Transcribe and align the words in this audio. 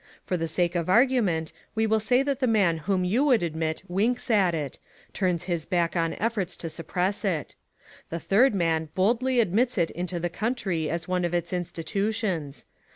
For 0.25 0.35
the 0.35 0.47
sake 0.47 0.73
of 0.73 0.89
argument, 0.89 1.53
we 1.75 1.85
will 1.85 1.99
say 1.99 2.23
that 2.23 2.39
the 2.39 2.47
man 2.47 2.79
whom 2.89 3.03
you 3.05 3.23
would 3.25 3.43
admit 3.43 3.83
winks 3.87 4.31
at 4.31 4.55
it— 4.55 4.79
turns 5.13 5.43
his 5.43 5.67
back 5.67 5.95
on 5.95 6.15
efforts 6.15 6.57
to 6.57 6.71
suppress 6.71 7.23
it. 7.23 7.53
The 8.09 8.19
third 8.19 8.55
man 8.55 8.89
boldly 8.95 9.39
admits 9.39 9.77
it 9.77 9.91
into 9.91 10.19
the 10.19 10.27
country 10.27 10.89
as 10.89 11.07
one 11.07 11.23
of 11.23 11.35
its 11.35 11.53
institutions. 11.53 12.65